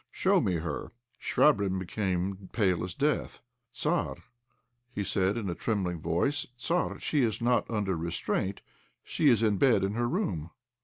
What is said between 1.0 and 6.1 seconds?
Chvabrine became pale as death. "Tzar," he said, in a trembling